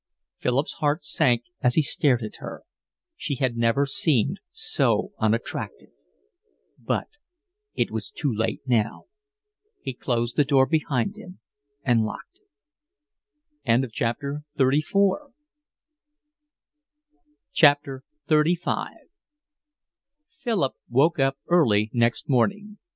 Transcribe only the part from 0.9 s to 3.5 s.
sank as he stared at her; she